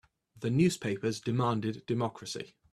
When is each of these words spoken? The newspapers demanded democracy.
The 0.39 0.49
newspapers 0.49 1.21
demanded 1.21 1.85
democracy. 1.85 2.55